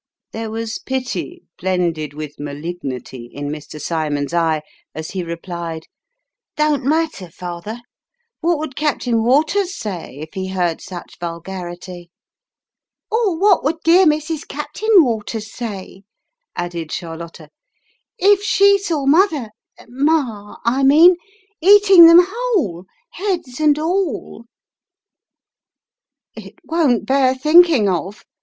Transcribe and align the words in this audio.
There 0.31 0.49
was 0.49 0.79
pity, 0.79 1.43
blended 1.59 2.15
with 2.15 2.39
malignity, 2.39 3.29
in 3.31 3.49
Mr. 3.49 3.79
Cymon's 3.79 4.33
eye, 4.33 4.63
as 4.95 5.11
he 5.11 5.23
replied," 5.23 5.83
Don't 6.57 6.83
matter, 6.83 7.29
father! 7.29 7.79
What 8.39 8.57
would 8.57 8.75
Captain 8.75 9.21
Waters 9.23 9.77
say, 9.77 10.17
if 10.17 10.29
he 10.33 10.47
heard 10.47 10.81
such 10.81 11.19
vulgarity?"" 11.19 12.09
Or 13.11 13.37
what 13.39 13.63
would 13.63 13.75
dear 13.83 14.07
Mrs. 14.07 14.47
Captain 14.47 14.89
W 15.03 15.21
T 15.23 15.37
aters 15.37 15.53
say," 15.53 16.01
added 16.55 16.91
Charlotta, 16.91 17.49
"if 18.17 18.41
she 18.41 18.79
saw 18.79 19.05
mother 19.05 19.51
ma, 19.87 20.55
I 20.65 20.81
mean 20.81 21.15
eating 21.61 22.07
them 22.07 22.25
whole, 22.27 22.85
heads 23.11 23.59
and 23.59 23.77
all?"" 23.77 24.45
It 26.35 26.55
won't 26.65 27.05
bear 27.05 27.35
thinking 27.35 27.87
of! 27.87 28.25